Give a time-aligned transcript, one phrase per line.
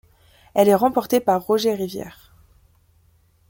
[0.55, 2.33] Elle est remportée par Roger Rivière.